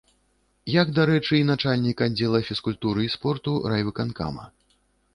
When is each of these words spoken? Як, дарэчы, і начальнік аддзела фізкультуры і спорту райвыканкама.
Як, 0.81 0.87
дарэчы, 0.99 1.33
і 1.41 1.43
начальнік 1.51 2.03
аддзела 2.07 2.39
фізкультуры 2.49 3.01
і 3.07 3.15
спорту 3.19 3.57
райвыканкама. 3.71 4.53